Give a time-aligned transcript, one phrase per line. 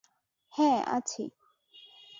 [0.53, 1.23] হ্যাঁ, আছি!